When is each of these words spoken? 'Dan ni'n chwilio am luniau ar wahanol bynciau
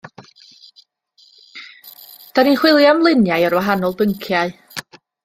'Dan 2.33 2.49
ni'n 2.51 2.57
chwilio 2.63 2.89
am 2.93 3.05
luniau 3.09 3.47
ar 3.51 3.57
wahanol 3.59 3.95
bynciau 4.01 4.57